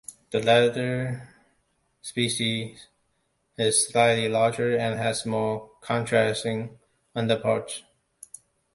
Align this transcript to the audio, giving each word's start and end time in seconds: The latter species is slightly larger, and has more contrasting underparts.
The 0.31 0.39
latter 0.41 1.29
species 2.01 2.87
is 3.55 3.87
slightly 3.87 4.27
larger, 4.29 4.75
and 4.75 4.99
has 4.99 5.27
more 5.27 5.69
contrasting 5.81 6.79
underparts. 7.15 7.83